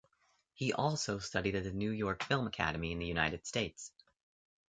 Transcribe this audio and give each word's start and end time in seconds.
He 0.55 0.73
also 0.73 1.19
studied 1.19 1.53
at 1.53 1.63
the 1.63 1.71
New 1.71 1.91
York 1.91 2.23
Film 2.23 2.47
Academy 2.47 2.91
in 2.91 2.97
the 2.97 3.05
United 3.05 3.45
States. 3.45 3.91